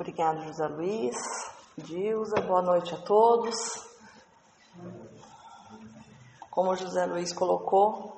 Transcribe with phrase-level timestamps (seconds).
[0.00, 1.14] Obrigada, José Luiz,
[1.76, 3.54] Dilza, boa noite a todos.
[6.50, 8.16] Como José Luiz colocou,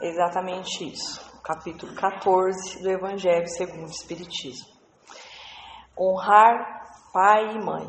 [0.00, 4.66] é exatamente isso, capítulo 14 do Evangelho segundo o Espiritismo.
[5.96, 7.88] Honrar pai e mãe.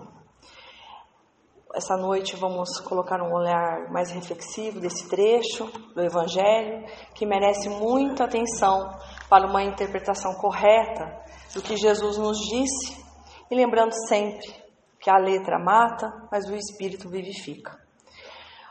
[1.74, 5.66] Essa noite vamos colocar um olhar mais reflexivo desse trecho
[5.96, 8.92] do Evangelho, que merece muita atenção
[9.28, 11.20] para uma interpretação correta
[11.56, 13.03] do que Jesus nos disse,
[13.50, 14.54] e lembrando sempre
[15.00, 17.78] que a letra mata, mas o espírito vivifica.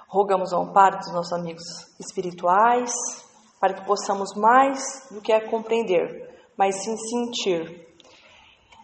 [0.09, 1.65] Rogamos ao amparo dos nossos amigos
[1.98, 2.91] espirituais,
[3.61, 7.93] para que possamos mais do que compreender, mas sim sentir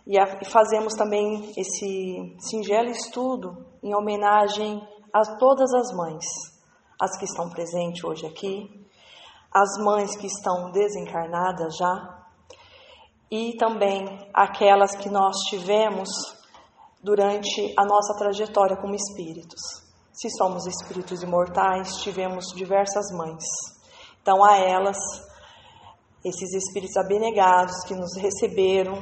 [0.09, 6.25] e, a, e fazemos também esse singelo estudo em homenagem a todas as mães,
[6.99, 8.89] as que estão presentes hoje aqui,
[9.53, 12.18] as mães que estão desencarnadas já,
[13.31, 16.09] e também aquelas que nós tivemos
[17.03, 19.61] durante a nossa trajetória como espíritos.
[20.13, 23.45] Se somos espíritos imortais, tivemos diversas mães.
[24.21, 24.97] Então, a elas,
[26.25, 28.95] esses espíritos abnegados que nos receberam,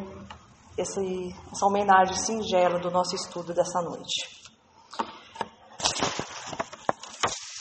[0.77, 4.37] essa, essa homenagem singela do nosso estudo dessa noite.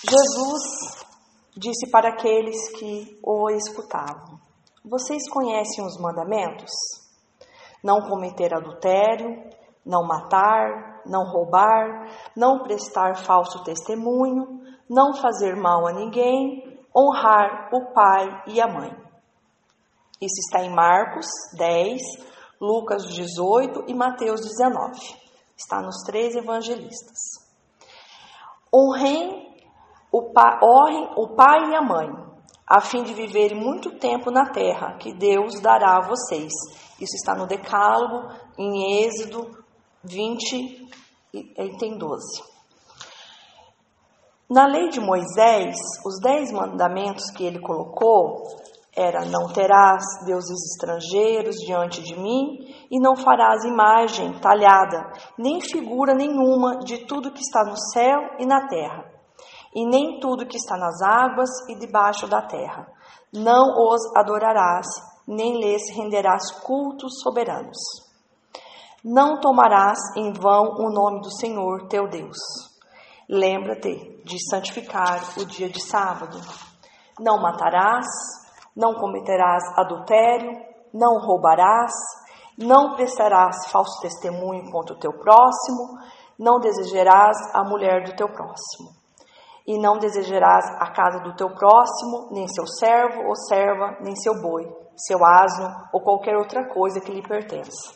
[0.07, 0.63] Jesus
[1.57, 4.39] disse para aqueles que o escutavam:
[4.87, 6.69] Vocês conhecem os mandamentos?
[7.83, 9.43] Não cometer adultério,
[9.83, 17.93] não matar, não roubar, não prestar falso testemunho, não fazer mal a ninguém, honrar o
[17.93, 18.91] pai e a mãe.
[20.21, 21.25] Isso está em Marcos
[21.57, 22.01] 10,
[22.61, 24.91] Lucas 18 e Mateus 19.
[25.57, 27.17] Está nos três evangelistas.
[28.73, 29.51] Honrem
[30.11, 30.31] o,
[30.63, 32.24] honrem o pai e a mãe,
[32.67, 36.51] a fim de viverem muito tempo na terra que Deus dará a vocês.
[36.99, 39.51] Isso está no Decálogo, em Êxodo
[40.03, 40.87] 20,
[41.33, 42.43] e tem 12.
[44.49, 48.43] Na lei de Moisés, os dez mandamentos que ele colocou
[48.95, 52.59] era: Não terás deuses estrangeiros diante de mim,
[52.89, 58.45] e não farás imagem talhada, nem figura nenhuma de tudo que está no céu e
[58.45, 59.14] na terra,
[59.75, 62.87] e nem tudo que está nas águas e debaixo da terra.
[63.33, 64.85] Não os adorarás,
[65.27, 67.77] nem lhes renderás cultos soberanos.
[69.03, 72.37] Não tomarás em vão o nome do Senhor teu Deus.
[73.29, 76.39] Lembra-te de santificar o dia de sábado.
[77.19, 78.05] Não matarás,
[78.75, 80.51] não cometerás adultério,
[80.93, 81.91] não roubarás,
[82.57, 85.99] não prestarás falso testemunho contra o teu próximo,
[86.39, 89.04] não desejarás a mulher do teu próximo.
[89.67, 94.39] E não desejarás a casa do teu próximo, nem seu servo ou serva, nem seu
[94.41, 94.63] boi,
[94.95, 97.93] seu asno ou qualquer outra coisa que lhe pertença.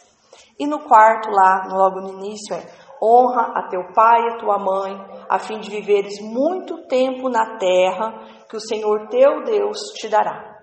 [0.58, 2.66] E no quarto, lá, logo no início, é
[3.02, 7.58] honra a teu pai e a tua mãe, a fim de viveres muito tempo na
[7.58, 8.13] terra
[8.50, 10.59] que o Senhor teu Deus te dará.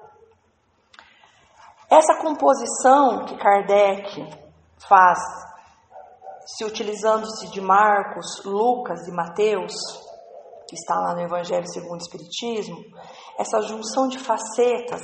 [1.89, 4.21] Essa composição que Kardec
[4.89, 5.19] faz,
[6.45, 9.73] se utilizando-se de Marcos, Lucas e Mateus,
[10.69, 12.77] que está lá no Evangelho segundo o Espiritismo,
[13.39, 15.03] essa junção de facetas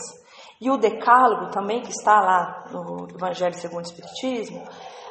[0.60, 4.64] e o decálogo também que está lá no Evangelho segundo o Espiritismo,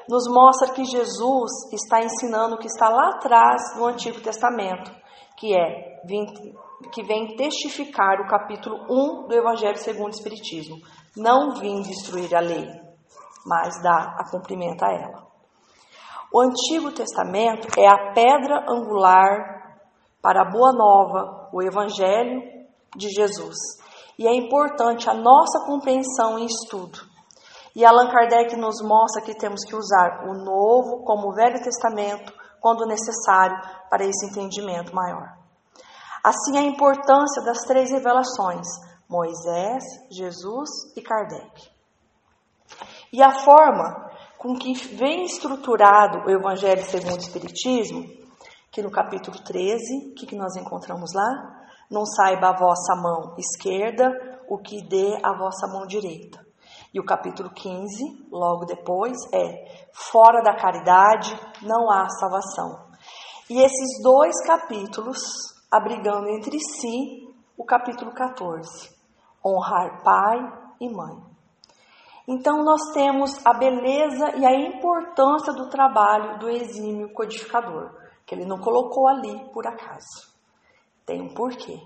[0.07, 4.91] nos mostra que Jesus está ensinando o que está lá atrás no Antigo Testamento,
[5.37, 5.91] que é
[6.91, 10.77] que vem testificar o capítulo 1 do Evangelho segundo o Espiritismo,
[11.15, 12.67] não vim destruir a lei,
[13.45, 15.27] mas dar a cumprimento a ela.
[16.33, 19.60] O Antigo Testamento é a pedra angular
[20.21, 22.41] para a Boa Nova, o Evangelho
[22.95, 23.57] de Jesus.
[24.17, 26.99] E é importante a nossa compreensão e estudo.
[27.75, 32.33] E Allan Kardec nos mostra que temos que usar o Novo como o Velho Testamento
[32.59, 33.57] quando necessário
[33.89, 35.37] para esse entendimento maior.
[36.23, 38.67] Assim, a importância das três revelações,
[39.09, 41.71] Moisés, Jesus e Kardec.
[43.11, 48.05] E a forma com que vem estruturado o Evangelho segundo o Espiritismo,
[48.71, 51.61] que no capítulo 13, o que, que nós encontramos lá?
[51.89, 54.09] Não saiba a vossa mão esquerda
[54.47, 56.39] o que dê a vossa mão direita.
[56.93, 62.87] E o capítulo 15, logo depois, é fora da caridade não há salvação.
[63.49, 65.19] E esses dois capítulos,
[65.69, 69.01] abrigando entre si o capítulo 14
[69.45, 70.37] honrar pai
[70.79, 71.17] e mãe.
[72.27, 78.00] Então, nós temos a beleza e a importância do trabalho do exímio codificador,
[78.31, 80.33] que ele não colocou ali por acaso.
[81.05, 81.77] Tem um porquê.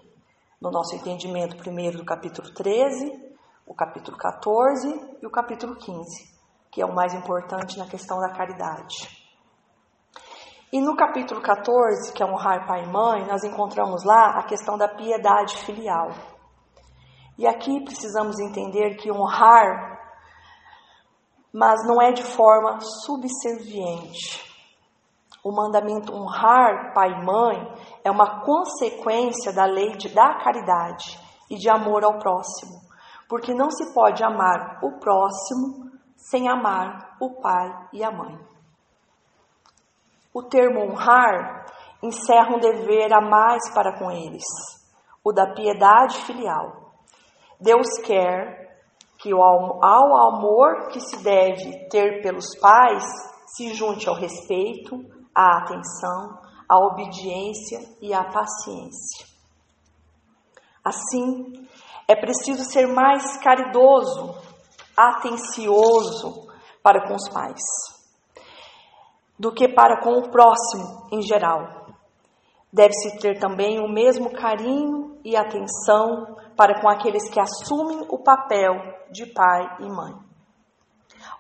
[0.62, 6.32] No nosso entendimento, primeiro do capítulo 13, o capítulo 14 e o capítulo 15,
[6.72, 9.10] que é o mais importante na questão da caridade.
[10.72, 14.78] E no capítulo 14, que é honrar pai e mãe, nós encontramos lá a questão
[14.78, 16.10] da piedade filial.
[17.40, 20.00] E aqui precisamos entender que honrar,
[21.52, 24.55] mas não é de forma subserviente.
[25.46, 27.72] O mandamento honrar pai e mãe
[28.04, 32.82] é uma consequência da lei de, da caridade e de amor ao próximo,
[33.30, 38.36] porque não se pode amar o próximo sem amar o pai e a mãe.
[40.34, 41.68] O termo honrar
[42.02, 44.44] encerra um dever a mais para com eles,
[45.24, 46.92] o da piedade filial.
[47.62, 48.82] Deus quer
[49.20, 53.04] que ao amor que se deve ter pelos pais
[53.56, 59.28] se junte ao respeito, à atenção, à obediência e à paciência.
[60.84, 61.68] Assim,
[62.08, 64.36] é preciso ser mais caridoso,
[64.96, 66.48] atencioso
[66.82, 67.62] para com os pais,
[69.38, 71.88] do que para com o próximo em geral.
[72.72, 78.76] Deve-se ter também o mesmo carinho e atenção para com aqueles que assumem o papel
[79.12, 80.14] de pai e mãe.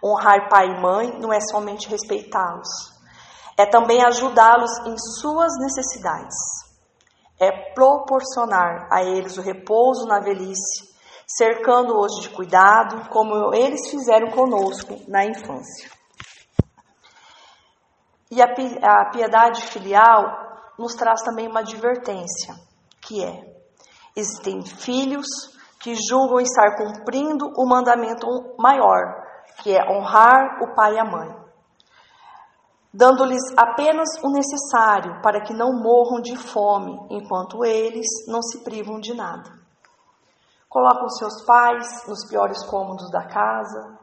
[0.03, 2.94] Honrar pai e mãe não é somente respeitá-los,
[3.57, 6.35] é também ajudá-los em suas necessidades
[7.39, 10.95] é proporcionar a eles o repouso na velhice,
[11.27, 15.89] cercando-os de cuidado, como eles fizeram conosco na infância.
[18.31, 22.55] E a piedade filial nos traz também uma advertência,
[23.01, 23.43] que é:
[24.15, 25.27] existem filhos
[25.79, 28.27] que julgam estar cumprindo o mandamento
[28.57, 29.23] maior,
[29.61, 31.44] que é honrar o pai e a mãe
[32.95, 38.99] dando-lhes apenas o necessário para que não morram de fome, enquanto eles não se privam
[39.01, 39.51] de nada.
[40.69, 43.99] Colocam seus pais nos piores cômodos da casa,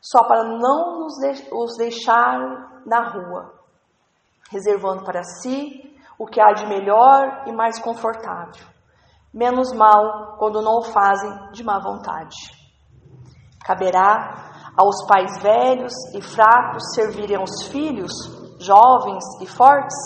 [0.00, 3.54] só para não os deixar na rua,
[4.50, 8.66] reservando para si o que há de melhor e mais confortável.
[9.32, 12.36] Menos mal quando não o fazem de má vontade.
[13.64, 18.12] Caberá aos pais velhos e fracos servirem aos filhos,
[18.58, 19.96] jovens e fortes?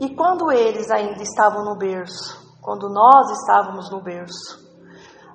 [0.00, 4.60] E quando eles ainda estavam no berço, quando nós estávamos no berço,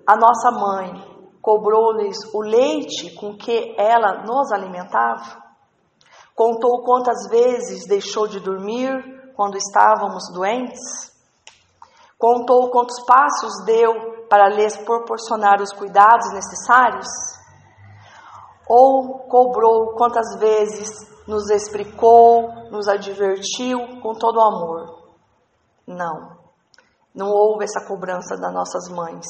[0.06, 5.42] a nossa mãe cobrou-lhes o leite com que ela nos alimentava?
[6.36, 8.92] Contou quantas vezes deixou de dormir
[9.36, 10.80] quando estávamos doentes?
[12.18, 17.07] Contou quantos passos deu para lhes proporcionar os cuidados necessários?
[18.69, 20.90] Ou cobrou quantas vezes
[21.28, 25.08] nos explicou, nos advertiu com todo o amor?
[25.88, 26.38] Não,
[27.16, 29.25] não houve essa cobrança das nossas mães.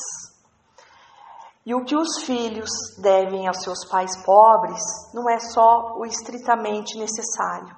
[1.65, 2.69] E o que os filhos
[3.01, 4.81] devem aos seus pais pobres
[5.13, 7.75] não é só o estritamente necessário.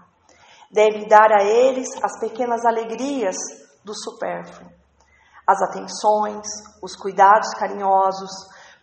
[0.71, 3.35] Deve dar a eles as pequenas alegrias
[3.83, 4.69] do supérfluo,
[5.47, 6.45] as atenções,
[6.83, 8.29] os cuidados carinhosos,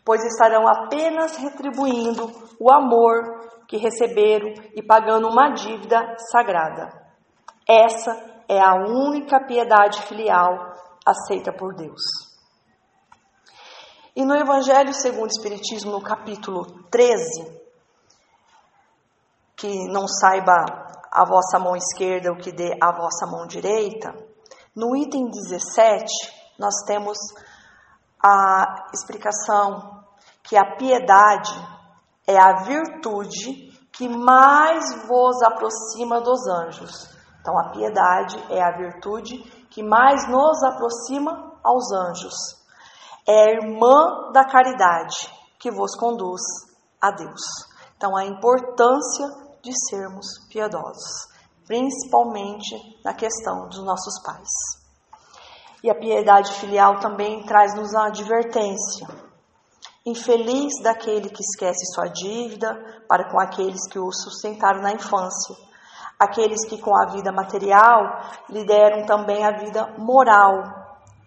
[0.06, 2.30] pois estarão apenas retribuindo
[2.60, 6.88] o amor que receberam e pagando uma dívida sagrada.
[7.68, 8.12] Essa
[8.48, 10.72] é a única piedade filial
[11.04, 12.00] aceita por Deus.
[14.14, 17.66] E no Evangelho segundo o Espiritismo, no capítulo 13,
[19.56, 20.54] que não saiba
[21.12, 24.14] a vossa mão esquerda o que dê a vossa mão direita,
[24.74, 26.06] no item 17,
[26.58, 27.18] nós temos
[28.22, 29.95] a explicação
[30.46, 31.52] que a piedade
[32.26, 37.08] é a virtude que mais vos aproxima dos anjos.
[37.40, 39.38] Então, a piedade é a virtude
[39.70, 42.34] que mais nos aproxima aos anjos.
[43.26, 45.16] É a irmã da caridade
[45.58, 46.42] que vos conduz
[47.00, 47.40] a Deus.
[47.96, 49.26] Então, a importância
[49.62, 51.28] de sermos piedosos,
[51.66, 54.48] principalmente na questão dos nossos pais.
[55.82, 59.25] E a piedade filial também traz-nos a advertência
[60.06, 65.56] Infeliz daquele que esquece sua dívida para com aqueles que o sustentaram na infância,
[66.16, 70.62] aqueles que com a vida material lhe deram também a vida moral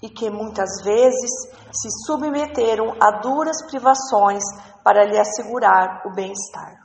[0.01, 1.29] e que muitas vezes
[1.73, 4.43] se submeteram a duras privações
[4.81, 6.79] para lhe assegurar o bem-estar.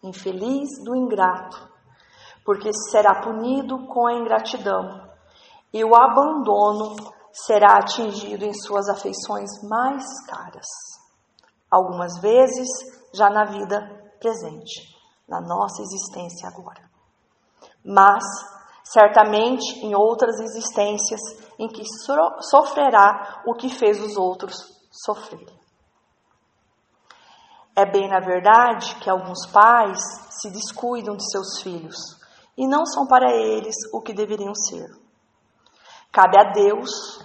[0.00, 1.58] Infeliz do ingrato,
[2.44, 5.10] porque será punido com a ingratidão
[5.72, 6.94] e o abandono
[7.32, 10.66] será atingido em suas afeições mais caras.
[11.70, 12.68] Algumas vezes
[13.14, 13.80] já na vida
[14.20, 14.94] presente,
[15.28, 16.82] na nossa existência agora.
[17.84, 18.22] Mas
[18.84, 21.20] certamente em outras existências
[21.58, 21.82] em que
[22.40, 24.56] sofrerá o que fez os outros
[24.90, 25.60] sofrerem.
[27.74, 29.98] É bem na verdade que alguns pais
[30.30, 31.96] se descuidam de seus filhos
[32.56, 34.90] e não são para eles o que deveriam ser.
[36.12, 37.24] Cabe a Deus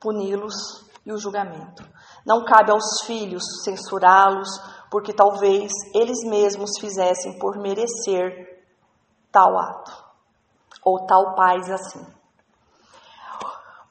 [0.00, 1.86] puni-los e o julgamento.
[2.24, 4.48] Não cabe aos filhos censurá-los,
[4.90, 8.64] porque talvez eles mesmos fizessem por merecer
[9.30, 9.92] tal ato
[10.82, 12.04] ou tal paz assim.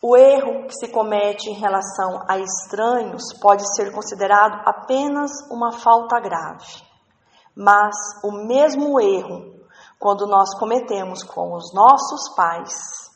[0.01, 6.19] O erro que se comete em relação a estranhos pode ser considerado apenas uma falta
[6.19, 6.83] grave,
[7.55, 9.59] mas o mesmo erro,
[9.99, 13.08] quando nós cometemos com os nossos pais,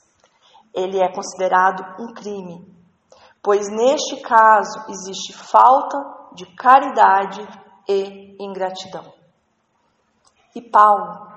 [0.73, 2.65] ele é considerado um crime,
[3.41, 5.97] pois neste caso existe falta
[6.33, 7.47] de caridade
[7.87, 9.13] e ingratidão.
[10.55, 11.27] E Paulo,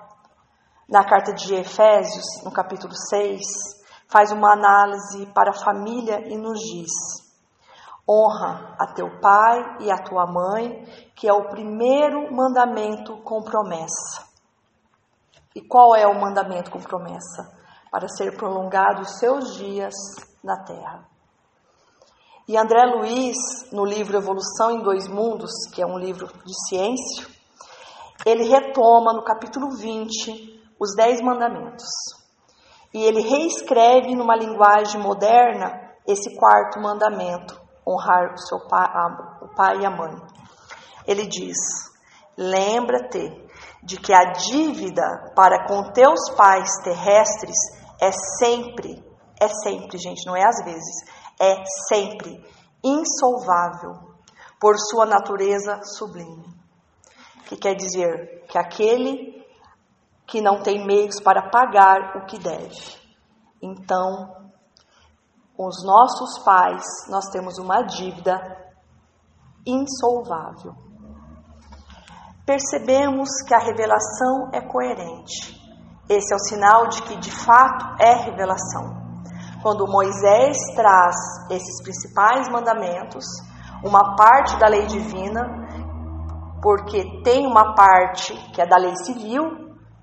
[0.88, 3.40] na carta de Efésios, no capítulo 6,
[4.08, 6.92] faz uma análise para a família e nos diz:
[8.08, 14.26] honra a teu pai e a tua mãe, que é o primeiro mandamento com promessa.
[15.54, 17.55] E qual é o mandamento com promessa?
[17.90, 19.94] Para ser prolongado os seus dias
[20.42, 21.08] na terra.
[22.48, 23.36] E André Luiz,
[23.72, 27.26] no livro Evolução em Dois Mundos, que é um livro de ciência,
[28.24, 31.88] ele retoma no capítulo 20 os Dez Mandamentos.
[32.94, 39.48] E ele reescreve numa linguagem moderna esse quarto mandamento, honrar o, seu pai, a, o
[39.54, 40.14] pai e a mãe.
[41.06, 41.56] Ele diz:
[42.36, 43.45] Lembra-te
[43.86, 47.56] de que a dívida para com teus pais terrestres
[48.00, 49.00] é sempre,
[49.40, 51.04] é sempre, gente, não é às vezes,
[51.40, 52.44] é sempre
[52.82, 53.92] insolvável
[54.60, 56.44] por sua natureza sublime.
[57.46, 59.46] Que quer dizer que aquele
[60.26, 62.98] que não tem meios para pagar o que deve.
[63.62, 64.50] Então,
[65.56, 68.34] com os nossos pais, nós temos uma dívida
[69.64, 70.85] insolvável.
[72.46, 75.60] Percebemos que a revelação é coerente.
[76.08, 79.04] Esse é o sinal de que de fato é revelação.
[79.60, 81.16] Quando Moisés traz
[81.50, 83.24] esses principais mandamentos,
[83.82, 85.42] uma parte da lei divina,
[86.62, 89.42] porque tem uma parte que é da lei civil,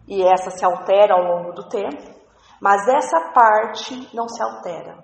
[0.06, 2.14] e essa se altera ao longo do tempo,
[2.62, 4.98] mas essa parte não se altera.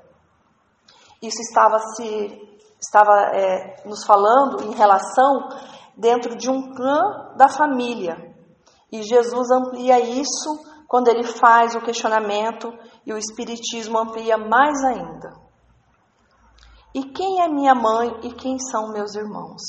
[1.22, 2.50] Isso estava se
[2.82, 5.50] estava é, nos falando em relação
[6.00, 8.16] dentro de um clã da família.
[8.92, 12.74] E Jesus amplia isso quando ele faz o questionamento
[13.06, 15.32] e o Espiritismo amplia mais ainda.
[16.96, 19.62] E quem é minha mãe e quem são meus irmãos?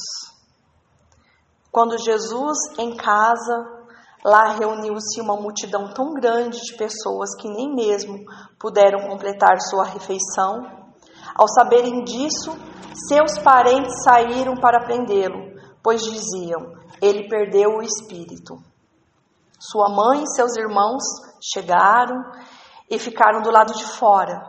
[1.70, 3.80] Quando Jesus em casa,
[4.24, 8.24] lá reuniu-se uma multidão tão grande de pessoas que nem mesmo
[8.58, 10.62] puderam completar sua refeição.
[11.34, 12.56] Ao saberem disso,
[13.08, 15.49] seus parentes saíram para prendê-lo,
[15.82, 18.58] pois diziam: ele perdeu o espírito.
[19.58, 21.02] Sua mãe e seus irmãos
[21.40, 22.16] chegaram
[22.88, 24.40] e ficaram do lado de fora.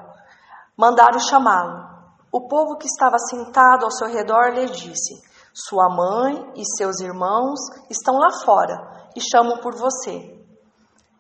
[0.78, 1.90] Mandaram chamá-lo.
[2.32, 5.22] O povo que estava sentado ao seu redor lhe disse:
[5.54, 7.60] Sua mãe e seus irmãos
[7.90, 10.40] estão lá fora e chamam por você.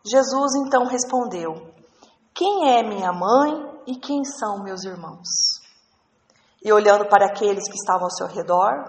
[0.05, 1.73] Jesus então respondeu:
[2.33, 5.27] Quem é minha mãe e quem são meus irmãos?
[6.63, 8.85] E olhando para aqueles que estavam ao seu redor,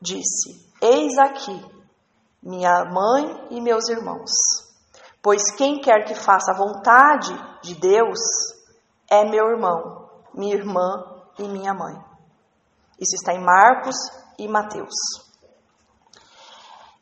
[0.00, 1.76] disse: Eis aqui
[2.42, 4.30] minha mãe e meus irmãos.
[5.20, 8.20] Pois quem quer que faça a vontade de Deus
[9.10, 11.94] é meu irmão, minha irmã e minha mãe.
[13.00, 13.96] Isso está em Marcos
[14.38, 14.94] e Mateus.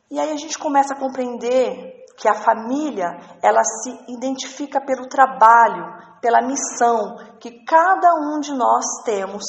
[0.09, 3.07] E aí a gente começa a compreender que a família,
[3.41, 9.43] ela se identifica pelo trabalho, pela missão que cada um de nós temos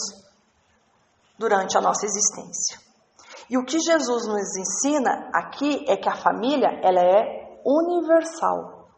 [1.38, 2.85] durante a nossa existência.
[3.48, 8.88] E o que Jesus nos ensina aqui é que a família ela é universal.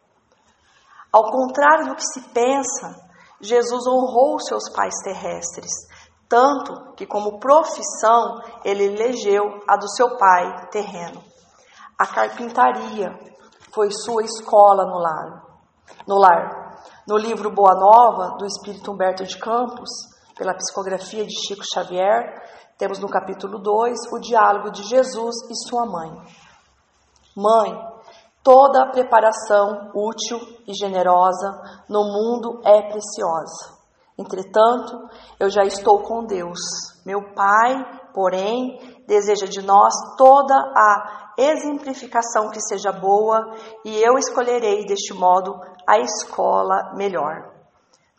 [1.13, 2.95] Ao contrário do que se pensa,
[3.41, 5.71] Jesus honrou seus pais terrestres,
[6.29, 11.23] tanto que como profissão ele elegeu a do seu pai terreno.
[11.99, 13.19] A carpintaria
[13.73, 15.43] foi sua escola no lar.
[16.07, 16.69] No lar.
[17.07, 19.89] No livro Boa Nova do Espírito Humberto de Campos,
[20.37, 22.23] pela psicografia de Chico Xavier,
[22.79, 26.11] temos no capítulo 2 o diálogo de Jesus e sua mãe.
[27.37, 27.77] Mãe,
[28.43, 33.77] toda a preparação útil e generosa no mundo é preciosa.
[34.17, 35.09] Entretanto,
[35.41, 36.59] eu já estou com Deus.
[37.05, 43.55] Meu Pai, porém, deseja de nós toda a exemplificação que seja boa,
[43.85, 45.55] e eu escolherei deste modo
[45.85, 47.53] a escola melhor.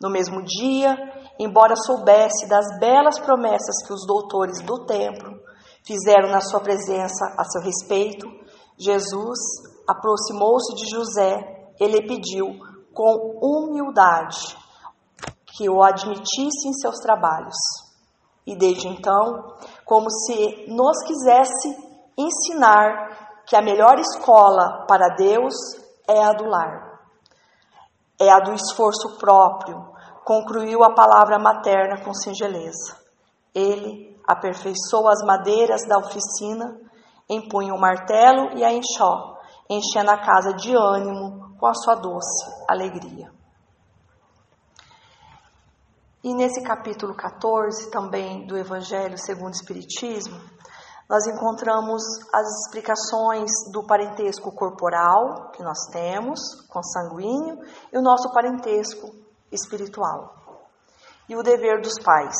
[0.00, 0.96] No mesmo dia,
[1.40, 5.40] embora soubesse das belas promessas que os doutores do templo
[5.82, 8.28] fizeram na sua presença a seu respeito,
[8.78, 9.38] Jesus
[9.88, 12.46] aproximou-se de José e lhe pediu
[12.92, 14.54] com humildade
[15.56, 17.56] que o admitisse em seus trabalhos.
[18.46, 19.56] E desde então,
[19.86, 21.74] como se nos quisesse
[22.18, 25.54] ensinar que a melhor escola para Deus
[26.06, 27.00] é a do lar,
[28.20, 29.89] é a do esforço próprio,
[30.30, 32.96] concluiu a palavra materna com singeleza.
[33.52, 36.80] Ele aperfeiçoou as madeiras da oficina,
[37.28, 39.36] empunha o martelo e a enxó,
[39.68, 43.32] enchendo a casa de ânimo com a sua doce alegria.
[46.22, 50.38] E nesse capítulo 14 também do Evangelho segundo o Espiritismo,
[51.08, 57.58] nós encontramos as explicações do parentesco corporal que nós temos, consanguíneo,
[57.92, 60.34] e o nosso parentesco espiritual.
[61.28, 62.36] E o dever dos pais.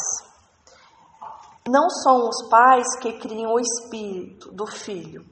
[1.68, 5.24] Não são os pais que criam o espírito do filho,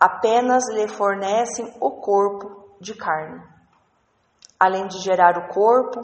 [0.00, 3.42] apenas lhe fornecem o corpo de carne.
[4.58, 6.00] Além de gerar o corpo,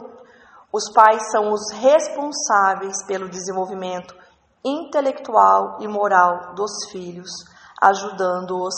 [0.71, 4.15] os pais são os responsáveis pelo desenvolvimento
[4.63, 7.29] intelectual e moral dos filhos,
[7.81, 8.75] ajudando-os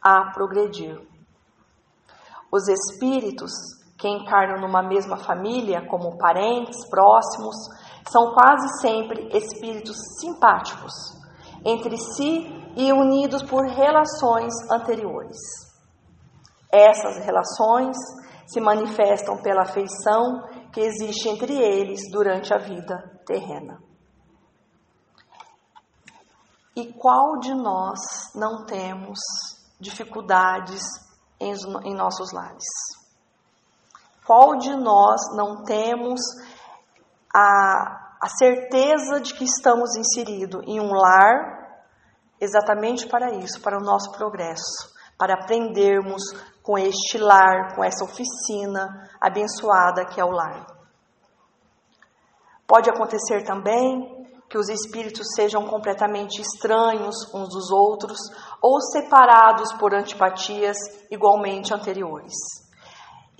[0.00, 1.00] a progredir.
[2.50, 3.50] Os espíritos
[4.02, 7.54] que encarnam numa mesma família, como parentes próximos,
[8.10, 10.92] são quase sempre espíritos simpáticos
[11.64, 15.38] entre si e unidos por relações anteriores.
[16.68, 17.96] Essas relações
[18.44, 23.78] se manifestam pela afeição que existe entre eles durante a vida terrena.
[26.74, 28.00] E qual de nós
[28.34, 29.20] não temos
[29.78, 30.82] dificuldades
[31.38, 31.52] em,
[31.84, 32.64] em nossos lares?
[34.24, 36.20] Qual de nós não temos
[37.34, 41.60] a, a certeza de que estamos inseridos em um lar
[42.40, 46.22] exatamente para isso, para o nosso progresso, para aprendermos
[46.62, 50.66] com este lar, com essa oficina abençoada que é o lar.
[52.66, 58.18] Pode acontecer também que os espíritos sejam completamente estranhos uns dos outros
[58.62, 60.76] ou separados por antipatias
[61.10, 62.61] igualmente anteriores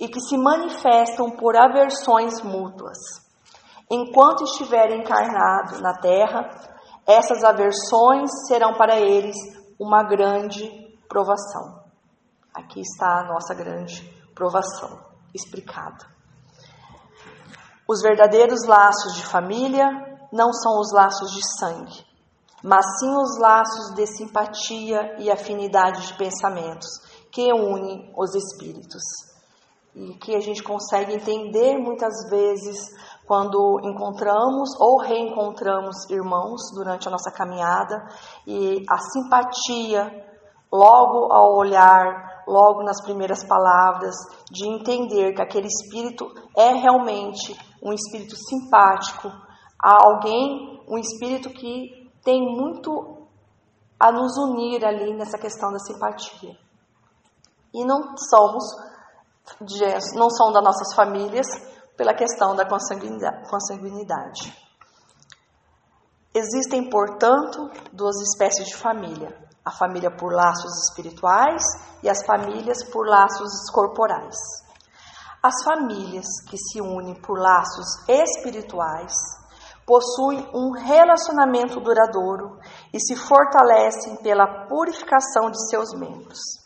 [0.03, 2.97] e que se manifestam por aversões mútuas.
[3.89, 6.41] Enquanto estiverem encarnados na Terra,
[7.07, 9.37] essas aversões serão para eles
[9.79, 10.69] uma grande
[11.07, 11.85] provação.
[12.53, 14.03] Aqui está a nossa grande
[14.35, 14.99] provação
[15.33, 16.05] explicada.
[17.87, 19.87] Os verdadeiros laços de família
[20.33, 22.05] não são os laços de sangue,
[22.61, 26.89] mas sim os laços de simpatia e afinidade de pensamentos
[27.31, 29.32] que unem os espíritos.
[29.95, 32.77] E que a gente consegue entender muitas vezes
[33.27, 38.03] quando encontramos ou reencontramos irmãos durante a nossa caminhada
[38.47, 40.11] e a simpatia
[40.71, 44.15] logo ao olhar, logo nas primeiras palavras,
[44.51, 46.25] de entender que aquele espírito
[46.57, 49.31] é realmente um espírito simpático,
[49.79, 53.27] alguém, um espírito que tem muito
[53.99, 56.57] a nos unir ali nessa questão da simpatia.
[57.73, 58.63] E não somos,
[60.15, 61.47] não são das nossas famílias
[61.97, 64.55] pela questão da consanguinidade.
[66.33, 71.61] Existem, portanto, duas espécies de família: a família por laços espirituais
[72.01, 74.35] e as famílias por laços corporais.
[75.41, 79.13] As famílias que se unem por laços espirituais
[79.85, 82.57] possuem um relacionamento duradouro
[82.93, 86.62] e se fortalecem pela purificação de seus membros.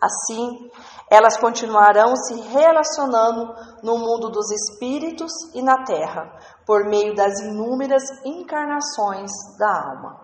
[0.00, 0.70] Assim,
[1.10, 6.32] elas continuarão se relacionando no mundo dos espíritos e na terra,
[6.64, 10.20] por meio das inúmeras encarnações da alma.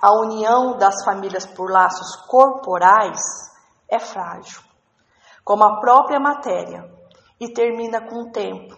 [0.00, 3.20] A união das famílias por laços corporais
[3.88, 4.62] é frágil,
[5.44, 6.90] como a própria matéria,
[7.40, 8.76] e termina com o tempo.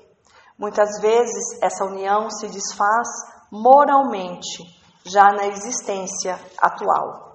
[0.59, 3.09] Muitas vezes essa união se desfaz
[3.51, 4.63] moralmente,
[5.05, 7.34] já na existência atual.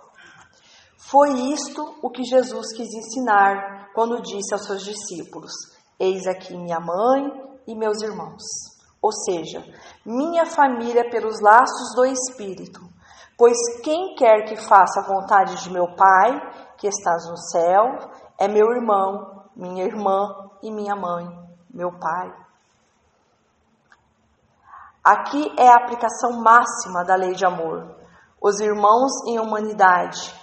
[1.00, 5.52] Foi isto o que Jesus quis ensinar quando disse aos seus discípulos:
[6.00, 7.32] Eis aqui minha mãe
[7.68, 8.44] e meus irmãos.
[9.02, 9.64] Ou seja,
[10.06, 12.90] minha família pelos laços do Espírito
[13.40, 16.42] Pois quem quer que faça a vontade de meu Pai,
[16.78, 17.98] que estás no céu,
[18.38, 20.28] é meu irmão, minha irmã
[20.62, 21.26] e minha mãe,
[21.74, 22.34] meu pai.
[25.02, 27.96] Aqui é a aplicação máxima da lei de amor.
[28.42, 30.36] Os irmãos em humanidade,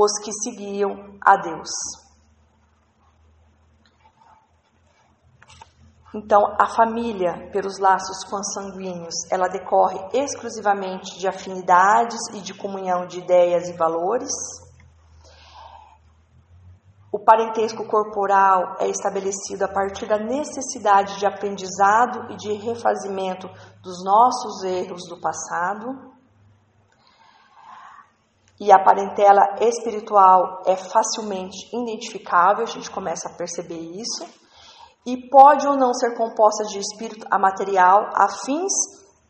[0.00, 1.70] os que seguiam a Deus.
[6.14, 13.18] Então, a família, pelos laços consanguíneos, ela decorre exclusivamente de afinidades e de comunhão de
[13.18, 14.30] ideias e valores.
[17.12, 23.48] O parentesco corporal é estabelecido a partir da necessidade de aprendizado e de refazimento
[23.82, 26.17] dos nossos erros do passado.
[28.60, 34.26] E a parentela espiritual é facilmente identificável, a gente começa a perceber isso
[35.06, 38.72] e pode ou não ser composta de espírito amaterial a fins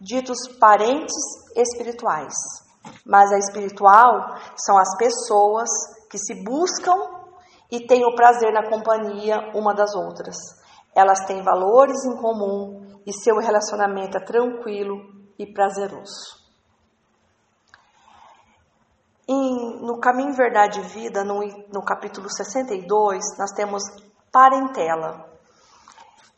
[0.00, 1.14] ditos parentes
[1.54, 2.32] espirituais.
[3.04, 5.68] Mas a espiritual são as pessoas
[6.10, 6.94] que se buscam
[7.70, 10.36] e têm o prazer na companhia uma das outras.
[10.96, 14.96] Elas têm valores em comum e seu relacionamento é tranquilo
[15.38, 16.37] e prazeroso.
[19.28, 21.40] Em, no Caminho Verdade e Vida, no,
[21.72, 23.82] no capítulo 62, nós temos
[24.32, 25.28] parentela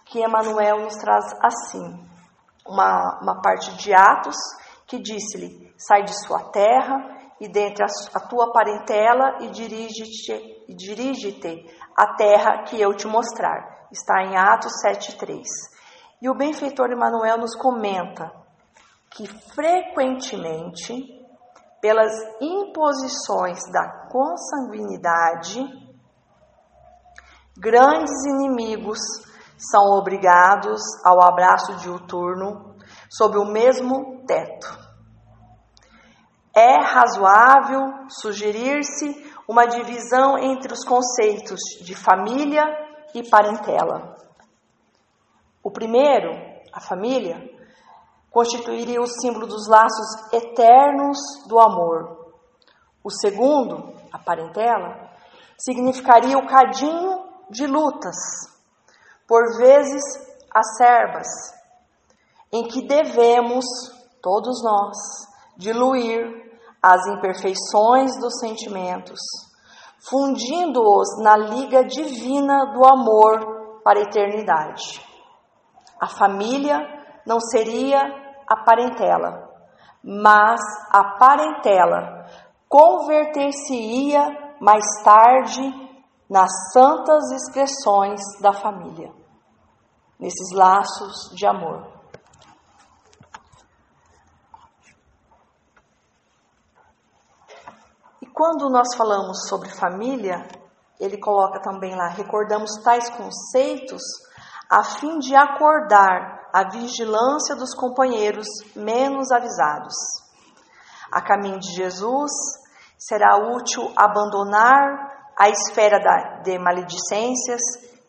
[0.06, 2.04] que Emmanuel nos traz assim,
[2.66, 4.36] uma, uma parte de Atos
[4.86, 6.96] que disse-lhe: sai de sua terra
[7.40, 11.40] e dentre a, a tua parentela e dirige-te dirige
[11.96, 13.86] à terra que eu te mostrar.
[13.92, 15.42] Está em Atos 7:3.
[16.20, 18.32] E o benfeitor Emmanuel nos comenta
[19.10, 21.19] que frequentemente
[21.80, 25.64] pelas imposições da consanguinidade,
[27.58, 28.98] grandes inimigos
[29.56, 32.74] são obrigados ao abraço diuturno
[33.10, 34.78] sob o mesmo teto.
[36.54, 42.64] É razoável sugerir-se uma divisão entre os conceitos de família
[43.14, 44.16] e parentela.
[45.62, 46.30] O primeiro,
[46.72, 47.36] a família,
[48.30, 52.32] constituiria o símbolo dos laços eternos do amor.
[53.02, 55.10] O segundo, a parentela,
[55.58, 58.16] significaria o cadinho de lutas
[59.26, 60.02] por vezes
[60.54, 61.26] acerbas,
[62.52, 63.64] em que devemos,
[64.20, 64.96] todos nós,
[65.56, 66.50] diluir
[66.82, 69.20] as imperfeições dos sentimentos,
[70.08, 75.00] fundindo-os na liga divina do amor para a eternidade.
[76.00, 76.78] A família
[77.26, 78.00] não seria
[78.50, 79.48] a parentela,
[80.02, 80.60] mas
[80.90, 82.26] a parentela
[82.68, 85.62] converter-se-ia mais tarde
[86.28, 89.12] nas santas expressões da família
[90.18, 91.88] nesses laços de amor.
[98.20, 100.46] E quando nós falamos sobre família,
[100.98, 104.02] ele coloca também lá, recordamos tais conceitos
[104.68, 109.94] a fim de acordar a vigilância dos companheiros menos avisados.
[111.12, 112.30] A caminho de Jesus,
[112.98, 115.98] será útil abandonar a esfera
[116.42, 117.60] de maledicências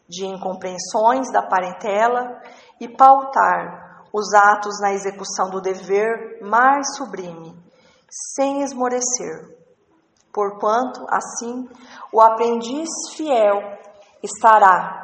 [0.08, 2.42] de incompreensões da parentela
[2.80, 7.58] e pautar os atos na execução do dever mais sublime,
[8.36, 9.58] sem esmorecer.
[10.34, 11.70] Porquanto, assim,
[12.12, 13.62] o aprendiz fiel
[14.22, 15.02] estará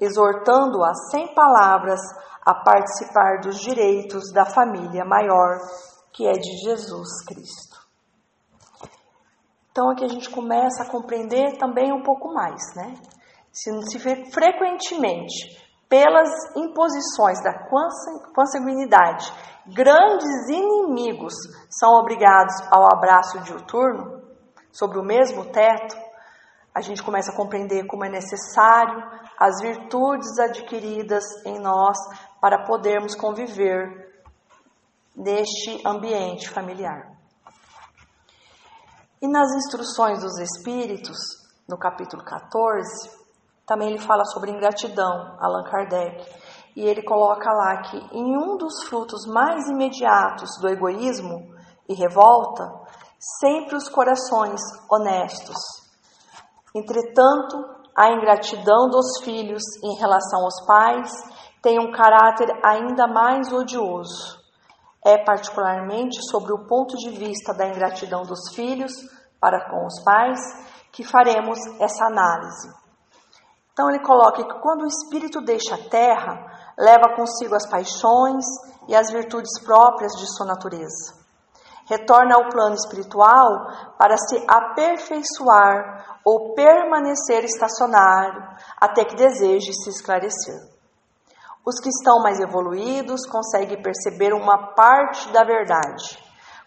[0.00, 2.00] exortando-a sem palavras
[2.48, 5.58] a participar dos direitos da família maior,
[6.14, 7.76] que é de Jesus Cristo.
[9.70, 12.94] Então aqui a gente começa a compreender também um pouco mais, né?
[13.52, 13.98] se não se
[14.30, 15.58] frequentemente
[15.88, 17.68] pelas imposições da
[18.34, 19.32] consanguinidade,
[19.66, 21.34] grandes inimigos
[21.68, 24.22] são obrigados ao abraço diuturno
[24.70, 25.96] sobre o mesmo teto,
[26.74, 29.02] a gente começa a compreender como é necessário
[29.38, 31.96] as virtudes adquiridas em nós
[32.40, 34.22] para podermos conviver
[35.16, 37.18] neste ambiente familiar.
[39.20, 41.18] E nas instruções dos Espíritos,
[41.68, 43.18] no capítulo 14,
[43.66, 46.24] também ele fala sobre ingratidão, Allan Kardec.
[46.74, 51.52] E ele coloca lá que em um dos frutos mais imediatos do egoísmo
[51.88, 52.64] e revolta,
[53.40, 55.56] sempre os corações honestos.
[56.74, 57.56] Entretanto,
[57.96, 61.10] a ingratidão dos filhos em relação aos pais
[61.62, 64.38] tem um caráter ainda mais odioso.
[65.04, 68.92] É particularmente sobre o ponto de vista da ingratidão dos filhos
[69.40, 70.40] para com os pais
[70.92, 72.68] que faremos essa análise.
[73.72, 76.34] Então ele coloca que quando o espírito deixa a terra,
[76.76, 78.44] leva consigo as paixões
[78.88, 81.16] e as virtudes próprias de sua natureza.
[81.86, 88.42] Retorna ao plano espiritual para se aperfeiçoar ou permanecer estacionário
[88.80, 90.77] até que deseje se esclarecer.
[91.68, 96.18] Os que estão mais evoluídos conseguem perceber uma parte da verdade.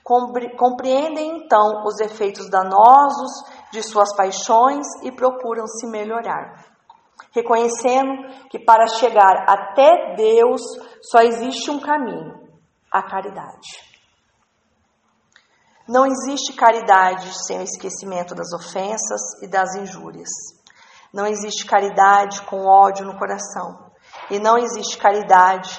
[0.03, 3.31] Compreendem então os efeitos danosos
[3.71, 6.69] de suas paixões e procuram se melhorar.
[7.33, 8.11] reconhecendo
[8.49, 10.61] que para chegar até Deus
[11.01, 12.35] só existe um caminho:
[12.91, 13.69] a caridade.
[15.87, 20.29] Não existe caridade sem o esquecimento das ofensas e das injúrias.
[21.11, 23.90] Não existe caridade com ódio no coração.
[24.31, 25.77] E não existe caridade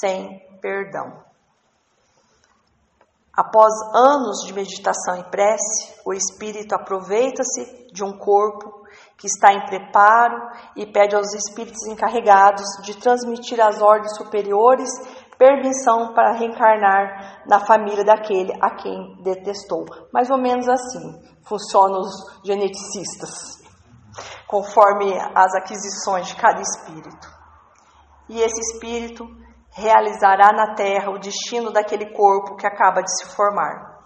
[0.00, 1.22] sem perdão.
[3.36, 8.86] Após anos de meditação e prece, o espírito aproveita-se de um corpo
[9.18, 10.38] que está em preparo
[10.74, 14.88] e pede aos espíritos encarregados de transmitir às ordens superiores
[15.36, 19.84] permissão para reencarnar na família daquele a quem detestou.
[20.10, 23.62] Mais ou menos assim funcionam os geneticistas,
[24.46, 27.35] conforme as aquisições de cada espírito.
[28.28, 29.24] E esse espírito
[29.76, 34.04] realizará na terra o destino daquele corpo que acaba de se formar.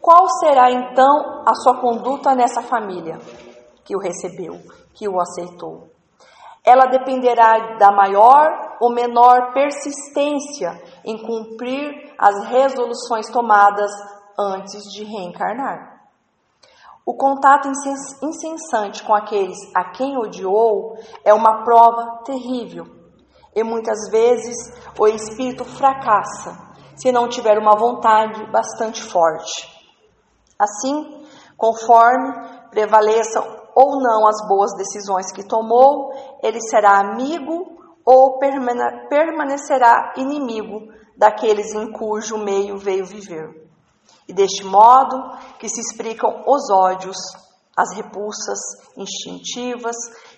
[0.00, 3.18] Qual será então a sua conduta nessa família
[3.84, 4.60] que o recebeu,
[4.94, 5.88] que o aceitou?
[6.64, 13.90] Ela dependerá da maior ou menor persistência em cumprir as resoluções tomadas
[14.38, 16.00] antes de reencarnar.
[17.04, 17.68] O contato
[18.22, 22.99] incessante com aqueles a quem odiou é uma prova terrível
[23.54, 24.56] e muitas vezes
[24.98, 26.56] o espírito fracassa
[26.96, 29.68] se não tiver uma vontade bastante forte.
[30.58, 31.24] Assim,
[31.56, 33.42] conforme prevaleçam
[33.74, 41.90] ou não as boas decisões que tomou, ele será amigo ou permanecerá inimigo daqueles em
[41.92, 43.68] cujo meio veio viver.
[44.28, 45.16] E deste modo
[45.58, 47.16] que se explicam os ódios,
[47.76, 48.58] as repulsas
[48.96, 49.96] instintivas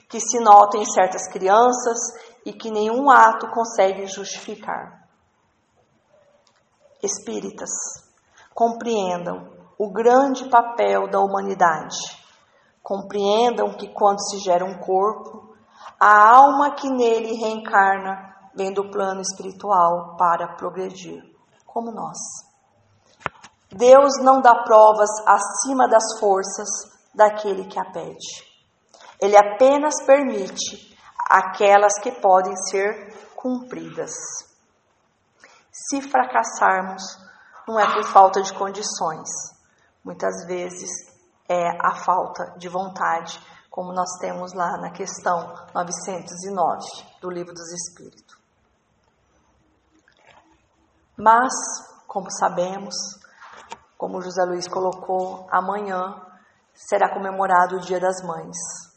[0.09, 1.99] que se notam em certas crianças
[2.45, 5.07] e que nenhum ato consegue justificar.
[7.03, 7.71] Espíritas,
[8.55, 11.97] compreendam o grande papel da humanidade.
[12.83, 15.55] Compreendam que quando se gera um corpo,
[15.99, 21.23] a alma que nele reencarna vem do plano espiritual para progredir,
[21.67, 22.19] como nós.
[23.71, 26.69] Deus não dá provas acima das forças
[27.15, 28.53] daquele que a pede.
[29.21, 30.92] Ele apenas permite
[31.33, 34.13] aquelas que podem ser cumpridas.
[35.73, 37.03] Se fracassarmos,
[37.67, 39.31] não é por falta de condições,
[40.05, 40.91] muitas vezes
[41.49, 43.41] é a falta de vontade,
[43.71, 46.87] como nós temos lá na questão 909
[47.23, 48.37] do Livro dos Espíritos.
[51.17, 51.53] Mas,
[52.07, 52.95] como sabemos,
[53.97, 56.21] como José Luiz colocou, amanhã
[56.75, 58.92] será comemorado o Dia das Mães.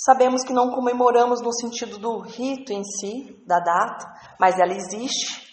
[0.00, 4.06] Sabemos que não comemoramos no sentido do rito em si, da data,
[4.38, 5.44] mas ela existe.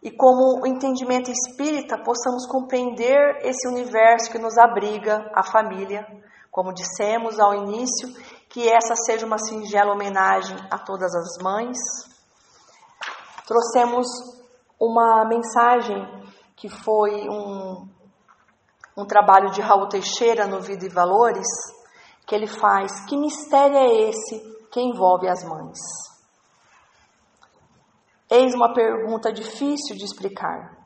[0.00, 6.06] E como o entendimento espírita, possamos compreender esse universo que nos abriga, a família,
[6.52, 8.08] como dissemos ao início,
[8.48, 11.76] que essa seja uma singela homenagem a todas as mães.
[13.44, 14.06] Trouxemos
[14.80, 16.06] uma mensagem
[16.54, 17.88] que foi um,
[18.96, 21.48] um trabalho de Raul Teixeira no Vida e Valores,
[22.28, 23.06] que ele faz.
[23.06, 24.38] Que mistério é esse
[24.70, 25.78] que envolve as mães?
[28.30, 30.76] Eis uma pergunta difícil de explicar.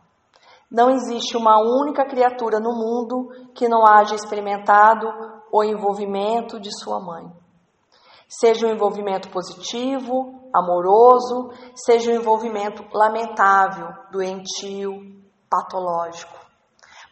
[0.71, 5.07] Não existe uma única criatura no mundo que não haja experimentado
[5.53, 7.25] o envolvimento de sua mãe.
[8.29, 14.93] Seja um envolvimento positivo, amoroso, seja um envolvimento lamentável, doentio,
[15.51, 16.39] patológico.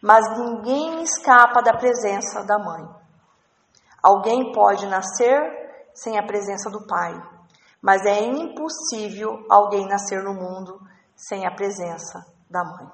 [0.01, 3.00] Mas ninguém escapa da presença da mãe.
[4.03, 5.41] Alguém pode nascer
[5.95, 7.15] sem a presença do Pai,
[7.83, 10.81] mas é impossível alguém nascer no mundo
[11.15, 12.89] sem a presença da mãe.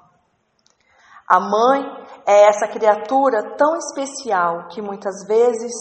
[1.29, 1.83] A mãe
[2.25, 5.73] é essa criatura tão especial que muitas vezes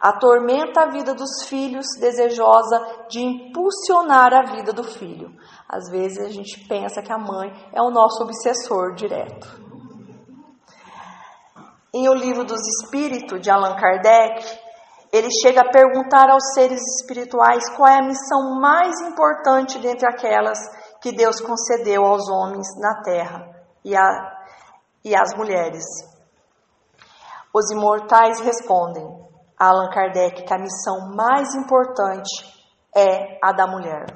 [0.00, 5.30] atormenta a vida dos filhos, desejosa de impulsionar a vida do filho.
[5.68, 9.60] Às vezes a gente pensa que a mãe é o nosso obsessor direto.
[11.94, 14.61] Em O Livro dos Espíritos, de Allan Kardec,
[15.12, 20.58] ele chega a perguntar aos seres espirituais qual é a missão mais importante dentre aquelas
[21.02, 23.46] que Deus concedeu aos homens na terra
[23.84, 24.02] e, a,
[25.04, 25.84] e às mulheres.
[27.54, 29.04] Os imortais respondem
[29.58, 32.30] Allan Kardec que a missão mais importante
[32.96, 34.06] é a da mulher.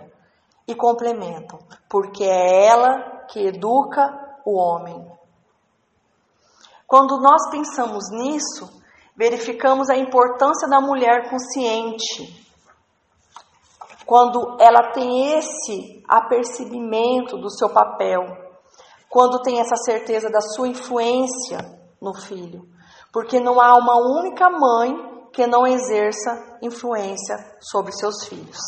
[0.66, 4.02] E complementam, porque é ela que educa
[4.44, 5.06] o homem.
[6.86, 8.82] Quando nós pensamos nisso,
[9.16, 12.44] verificamos a importância da mulher consciente.
[14.04, 18.22] Quando ela tem esse apercebimento do seu papel,
[19.08, 21.58] quando tem essa certeza da sua influência
[22.00, 22.68] no filho,
[23.12, 24.94] porque não há uma única mãe
[25.32, 28.58] que não exerça influência sobre seus filhos.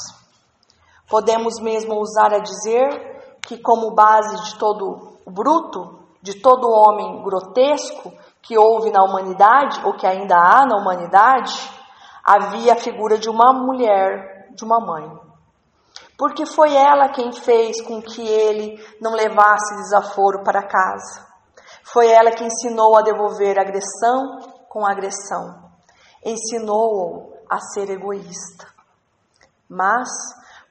[1.08, 7.22] Podemos mesmo usar a dizer que, como base de todo o bruto, de todo homem
[7.22, 11.70] grotesco que houve na humanidade, ou que ainda há na humanidade,
[12.24, 15.28] havia a figura de uma mulher, de uma mãe.
[16.16, 21.26] Porque foi ela quem fez com que ele não levasse desaforo para casa.
[21.84, 25.70] Foi ela que ensinou a devolver agressão com agressão.
[26.24, 28.66] Ensinou-o a ser egoísta.
[29.68, 30.08] Mas,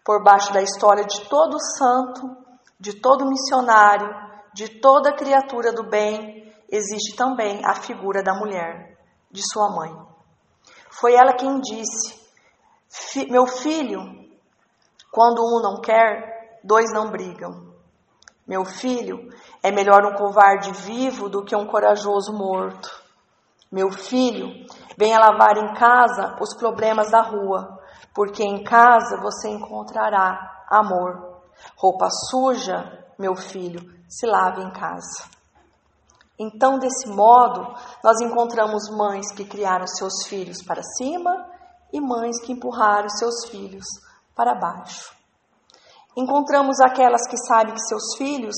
[0.06, 2.36] por baixo da história de todo santo,
[2.80, 4.10] de todo missionário,
[4.54, 8.98] de toda criatura do bem, existe também a figura da mulher,
[9.32, 9.92] de sua mãe.
[10.90, 12.20] Foi ela quem disse:
[13.30, 14.02] Meu filho,
[15.12, 17.68] quando um não quer, dois não brigam.
[18.48, 19.30] Meu filho,
[19.62, 22.90] é melhor um covarde vivo do que um corajoso morto.
[23.70, 24.48] Meu filho,
[24.98, 27.78] venha lavar em casa os problemas da rua,
[28.14, 31.42] porque em casa você encontrará amor.
[31.76, 35.37] Roupa suja, meu filho, se lave em casa.
[36.40, 37.74] Então, desse modo,
[38.04, 41.32] nós encontramos mães que criaram seus filhos para cima
[41.92, 43.86] e mães que empurraram seus filhos
[44.36, 45.16] para baixo.
[46.16, 48.56] Encontramos aquelas que sabem que seus filhos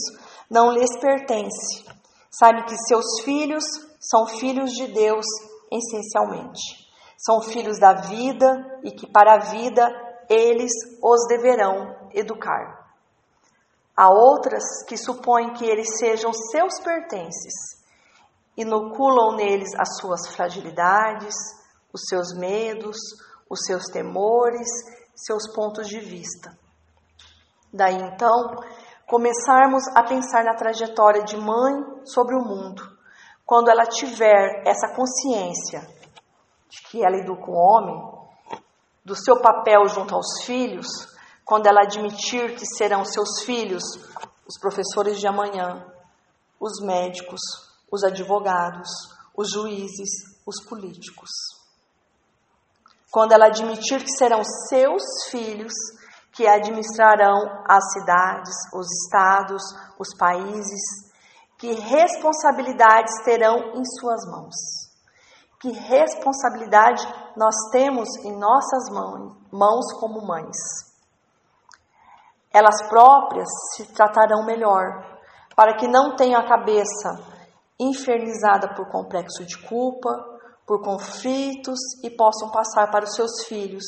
[0.49, 1.85] não lhes pertencem,
[2.29, 3.63] sabem que seus filhos
[3.99, 5.25] são filhos de Deus
[5.71, 6.89] essencialmente.
[7.17, 9.85] São filhos da vida e que para a vida
[10.29, 10.71] eles
[11.03, 12.78] os deverão educar.
[14.01, 17.53] Há outras que supõem que eles sejam seus pertences,
[18.55, 21.35] inoculam neles as suas fragilidades,
[21.91, 22.95] os seus medos,
[23.49, 24.69] os seus temores,
[25.13, 26.49] seus pontos de vista.
[27.73, 28.55] Daí então,
[29.05, 32.81] começarmos a pensar na trajetória de mãe sobre o mundo,
[33.45, 35.81] quando ela tiver essa consciência
[36.69, 38.01] de que ela educa o homem,
[39.03, 40.87] do seu papel junto aos filhos,
[41.49, 43.81] quando ela admitir que serão seus filhos
[44.47, 45.83] os professores de amanhã,
[46.59, 47.41] os médicos,
[47.91, 48.87] os advogados,
[49.35, 50.09] os juízes,
[50.45, 51.27] os políticos.
[53.09, 55.73] Quando ela admitir que serão seus filhos
[56.31, 57.35] que administrarão
[57.67, 59.63] as cidades, os estados,
[59.97, 60.81] os países,
[61.57, 64.55] que responsabilidades terão em suas mãos.
[65.59, 67.03] Que responsabilidade
[67.35, 68.83] nós temos em nossas
[69.51, 70.88] mãos como mães
[72.53, 75.19] elas próprias se tratarão melhor,
[75.55, 77.09] para que não tenham a cabeça
[77.79, 80.09] infernizada por complexo de culpa,
[80.65, 83.83] por conflitos e possam passar para os seus filhos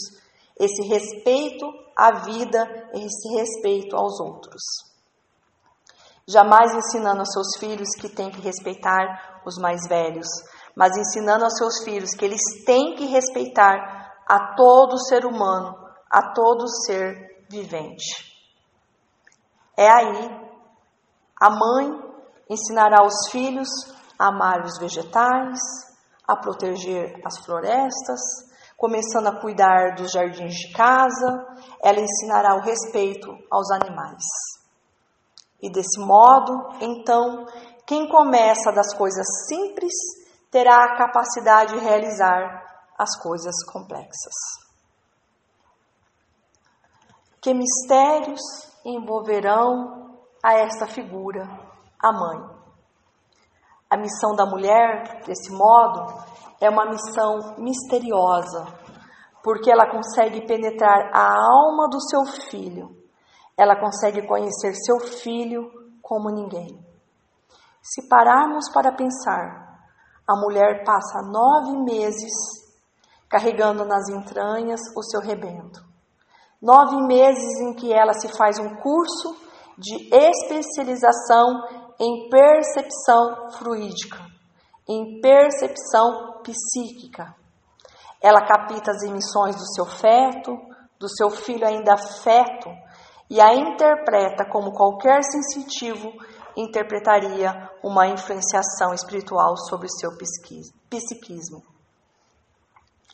[0.60, 1.66] esse respeito
[1.98, 4.62] à vida, esse respeito aos outros.
[6.28, 10.28] Jamais ensinando aos seus filhos que têm que respeitar os mais velhos,
[10.76, 15.76] mas ensinando aos seus filhos que eles têm que respeitar a todo ser humano,
[16.10, 18.31] a todo ser vivente.
[19.78, 20.42] É aí
[21.42, 21.90] a mãe
[22.50, 23.70] ensinará os filhos
[24.20, 25.60] a amar os vegetais,
[26.28, 28.20] a proteger as florestas,
[28.78, 31.46] começando a cuidar dos jardins de casa,
[31.84, 34.24] ela ensinará o respeito aos animais.
[35.62, 37.46] E desse modo, então,
[37.86, 39.94] quem começa das coisas simples
[40.50, 42.64] terá a capacidade de realizar
[42.98, 44.34] as coisas complexas.
[47.42, 48.42] Que mistérios
[48.86, 51.44] envolverão a esta figura,
[52.00, 52.40] a mãe.
[53.90, 56.14] A missão da mulher, desse modo,
[56.60, 58.66] é uma missão misteriosa,
[59.44, 62.96] porque ela consegue penetrar a alma do seu filho,
[63.58, 65.70] ela consegue conhecer seu filho
[66.02, 66.80] como ninguém.
[67.82, 69.72] Se pararmos para pensar,
[70.28, 72.32] a mulher passa nove meses
[73.28, 75.91] carregando nas entranhas o seu rebento.
[76.62, 79.36] Nove meses em que ela se faz um curso
[79.78, 81.48] de especialização
[82.00, 84.20] em percepção fluídica,
[84.88, 87.36] em percepção psíquica.
[88.22, 90.56] Ela capta as emissões do seu feto,
[91.00, 92.70] do seu filho ainda feto,
[93.28, 96.12] e a interpreta como qualquer sensitivo
[96.56, 100.12] interpretaria uma influenciação espiritual sobre o seu
[100.90, 101.64] psiquismo.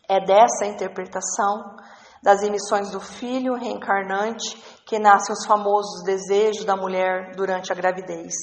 [0.10, 1.78] É dessa interpretação
[2.22, 8.34] das emissões do filho reencarnante que nascem os famosos desejos da mulher durante a gravidez.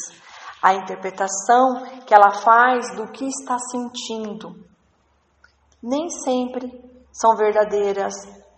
[0.63, 4.55] A interpretação que ela faz do que está sentindo.
[5.83, 6.71] Nem sempre
[7.13, 8.15] são verdadeiras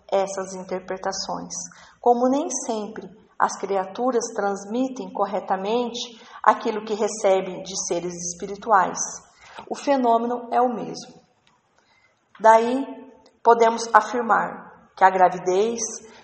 [0.09, 1.53] essas interpretações,
[1.99, 8.97] como nem sempre as criaturas transmitem corretamente aquilo que recebem de seres espirituais.
[9.69, 11.21] O fenômeno é o mesmo.
[12.39, 12.85] Daí
[13.43, 14.66] podemos afirmar
[14.97, 15.79] que a gravidez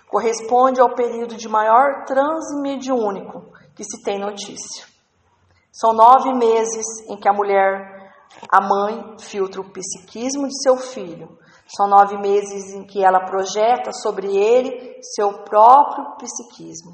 [0.08, 4.84] corresponde ao período de maior transe mediúnico que se tem notícia.
[5.72, 8.12] São nove meses em que a mulher,
[8.50, 11.38] a mãe, filtra o psiquismo de seu filho.
[11.66, 16.92] São nove meses em que ela projeta sobre ele seu próprio psiquismo.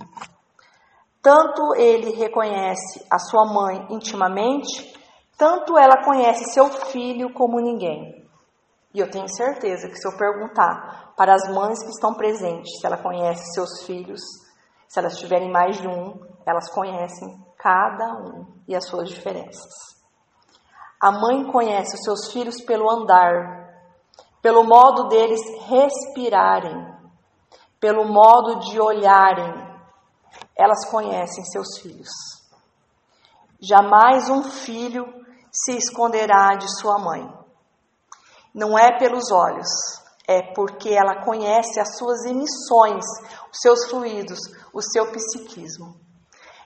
[1.22, 4.94] Tanto ele reconhece a sua mãe intimamente,
[5.36, 8.19] tanto ela conhece seu filho como ninguém.
[8.92, 12.86] E eu tenho certeza que se eu perguntar para as mães que estão presentes se
[12.86, 14.20] ela conhece seus filhos,
[14.88, 19.70] se elas tiverem mais de um, elas conhecem cada um e as suas diferenças.
[21.00, 23.70] A mãe conhece os seus filhos pelo andar,
[24.42, 26.94] pelo modo deles respirarem,
[27.78, 29.54] pelo modo de olharem.
[30.56, 32.10] Elas conhecem seus filhos.
[33.60, 35.06] Jamais um filho
[35.52, 37.39] se esconderá de sua mãe.
[38.54, 39.68] Não é pelos olhos,
[40.26, 43.04] é porque ela conhece as suas emissões,
[43.52, 44.38] os seus fluidos,
[44.72, 45.94] o seu psiquismo.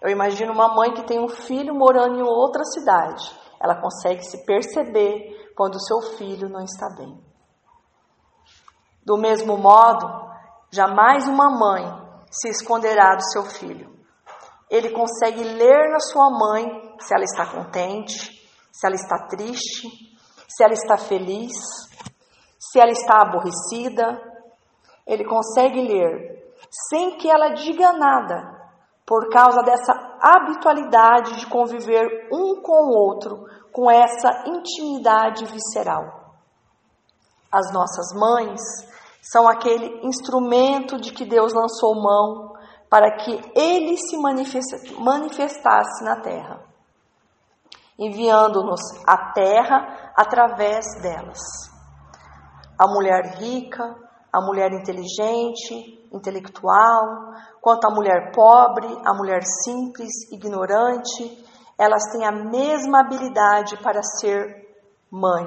[0.03, 3.25] Eu imagino uma mãe que tem um filho morando em outra cidade.
[3.59, 7.19] Ela consegue se perceber quando o seu filho não está bem.
[9.03, 10.07] Do mesmo modo,
[10.71, 11.85] jamais uma mãe
[12.31, 13.95] se esconderá do seu filho.
[14.71, 18.31] Ele consegue ler na sua mãe se ela está contente,
[18.73, 19.89] se ela está triste,
[20.49, 21.53] se ela está feliz,
[22.59, 24.21] se ela está aborrecida.
[25.07, 26.35] Ele consegue ler
[26.89, 28.53] sem que ela diga nada,
[29.07, 36.33] por causa dessa habitualidade de conviver um com o outro, com essa intimidade visceral.
[37.53, 38.61] As nossas mães
[39.21, 42.55] são aquele instrumento de que Deus lançou mão
[42.89, 46.74] para que ele se manifestasse na terra
[47.99, 51.41] enviando-nos à terra através delas.
[52.79, 53.95] A mulher rica,
[54.33, 61.45] a mulher inteligente, intelectual, quanto a mulher pobre, a mulher simples, ignorante,
[61.79, 64.77] elas têm a mesma habilidade para ser
[65.11, 65.47] mãe.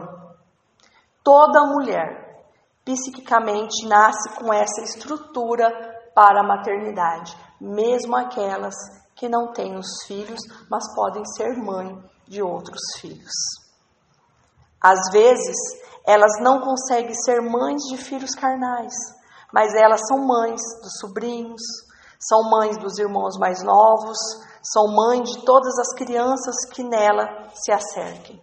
[1.23, 2.45] Toda mulher,
[2.85, 5.69] psiquicamente, nasce com essa estrutura
[6.15, 8.75] para a maternidade, mesmo aquelas
[9.15, 10.39] que não têm os filhos,
[10.69, 13.33] mas podem ser mãe de outros filhos.
[14.81, 15.55] Às vezes,
[16.05, 18.93] elas não conseguem ser mães de filhos carnais,
[19.53, 21.61] mas elas são mães dos sobrinhos,
[22.19, 24.17] são mães dos irmãos mais novos,
[24.63, 28.41] são mães de todas as crianças que nela se acerquem.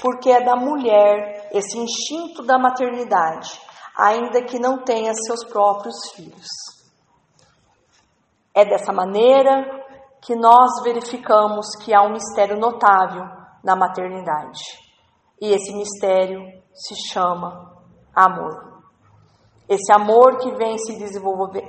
[0.00, 3.60] Porque é da mulher esse instinto da maternidade,
[3.96, 6.46] ainda que não tenha seus próprios filhos.
[8.54, 9.85] É dessa maneira
[10.26, 13.22] que nós verificamos que há um mistério notável
[13.62, 14.60] na maternidade.
[15.40, 16.40] E esse mistério
[16.74, 17.72] se chama
[18.12, 18.82] amor.
[19.68, 20.98] Esse amor que vem se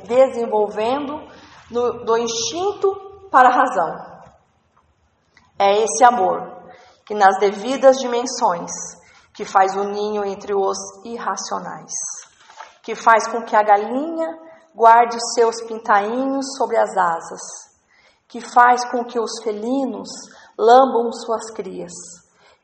[0.07, 1.21] desenvolvendo
[1.69, 3.95] no, do instinto para a razão.
[5.59, 6.71] É esse amor
[7.05, 8.71] que, nas devidas dimensões,
[9.35, 11.93] que faz o ninho entre os irracionais,
[12.81, 14.27] que faz com que a galinha
[14.73, 17.66] guarde os seus pintainhos sobre as asas
[18.27, 20.09] que faz com que os felinos
[20.57, 21.93] lambam suas crias,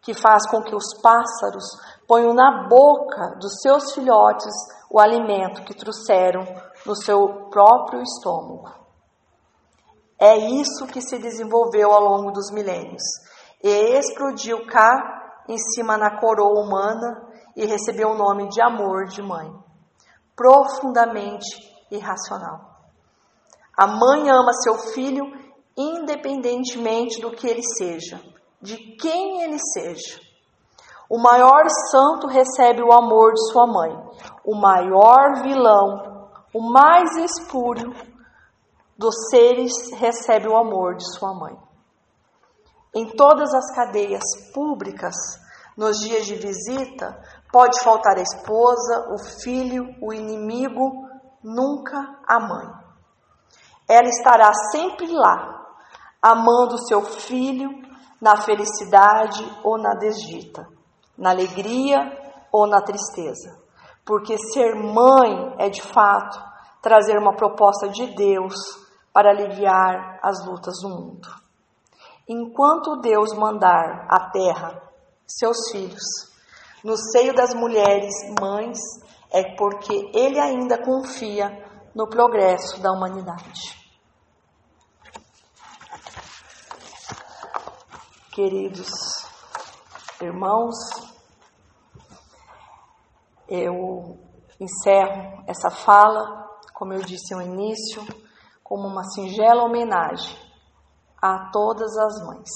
[0.02, 1.64] que faz com que os pássaros
[2.08, 4.54] ponham na boca dos seus filhotes
[4.90, 6.46] o alimento que trouxeram
[6.86, 8.70] no seu próprio estômago.
[10.20, 13.04] É isso que se desenvolveu ao longo dos milênios
[13.64, 19.22] e explodiu cá em cima na coroa humana e recebeu o nome de amor de
[19.22, 19.52] mãe,
[20.36, 21.46] profundamente
[21.90, 22.74] irracional.
[23.78, 25.26] A mãe ama seu filho
[25.78, 28.22] independentemente do que ele seja,
[28.62, 30.20] de quem ele seja.
[31.10, 33.92] O maior santo recebe o amor de sua mãe,
[34.46, 37.94] o maior vilão, o mais espúrio
[38.98, 41.58] dos seres recebe o amor de sua mãe.
[42.96, 45.16] Em todas as cadeias públicas,
[45.76, 47.20] nos dias de visita,
[47.52, 51.08] pode faltar a esposa, o filho, o inimigo,
[51.44, 51.98] nunca
[52.28, 52.68] a mãe.
[53.90, 55.63] Ela estará sempre lá,
[56.24, 57.70] amando seu filho
[58.22, 60.66] na felicidade ou na desdita,
[61.18, 62.00] na alegria
[62.50, 63.62] ou na tristeza.
[64.06, 66.42] Porque ser mãe é de fato
[66.82, 68.56] trazer uma proposta de Deus
[69.12, 71.28] para aliviar as lutas do mundo.
[72.28, 74.82] Enquanto Deus mandar à terra
[75.28, 76.32] seus filhos
[76.84, 78.78] no seio das mulheres mães,
[79.30, 81.50] é porque Ele ainda confia
[81.94, 83.83] no progresso da humanidade.
[88.34, 88.90] Queridos
[90.20, 90.74] irmãos,
[93.48, 94.18] eu
[94.60, 98.02] encerro essa fala, como eu disse no início,
[98.64, 100.36] como uma singela homenagem
[101.22, 102.50] a todas as mães.